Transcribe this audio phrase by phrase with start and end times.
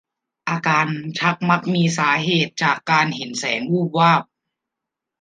[0.49, 0.87] อาการ
[1.19, 4.23] ชักมักมีสาเหตุจากการเห็นแสงวูบวาบ